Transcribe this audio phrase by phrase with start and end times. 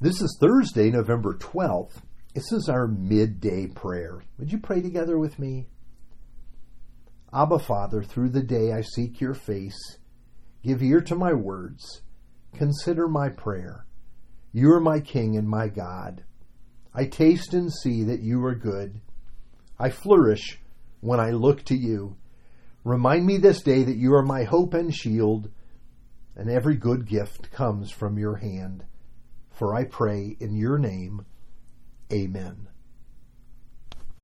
[0.00, 2.02] This is Thursday, November 12th.
[2.32, 4.22] This is our midday prayer.
[4.38, 5.66] Would you pray together with me?
[7.34, 9.98] Abba, Father, through the day I seek your face.
[10.62, 12.02] Give ear to my words.
[12.54, 13.86] Consider my prayer.
[14.52, 16.22] You are my King and my God.
[16.94, 19.00] I taste and see that you are good.
[19.80, 20.60] I flourish
[21.00, 22.16] when I look to you.
[22.84, 25.50] Remind me this day that you are my hope and shield,
[26.36, 28.84] and every good gift comes from your hand.
[29.58, 31.26] For I pray in your name.
[32.12, 32.68] Amen.